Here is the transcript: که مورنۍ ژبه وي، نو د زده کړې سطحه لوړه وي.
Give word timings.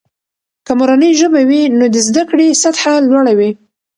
که 0.65 0.71
مورنۍ 0.79 1.11
ژبه 1.19 1.41
وي، 1.49 1.61
نو 1.77 1.85
د 1.93 1.97
زده 2.07 2.23
کړې 2.29 2.47
سطحه 2.63 2.93
لوړه 3.09 3.33
وي. 3.39 3.51